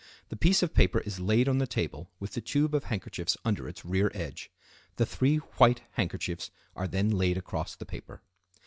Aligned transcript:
The 0.29 0.35
piece 0.35 0.63
of 0.63 0.73
paper 0.73 0.99
is 1.01 1.19
laid 1.19 1.47
on 1.47 1.59
the 1.59 1.67
table 1.67 2.09
with 2.19 2.31
the 2.33 2.41
tube 2.41 2.73
of 2.73 2.85
handkerchiefs 2.85 3.37
under 3.45 3.69
its 3.69 3.85
rear 3.85 4.09
edge. 4.15 4.49
The 4.95 5.05
three 5.05 5.37
white 5.37 5.83
handkerchiefs 5.91 6.49
are 6.75 6.87
then 6.87 7.11
laid 7.11 7.37
across 7.37 7.75
the 7.75 7.85
paper. 7.85 8.23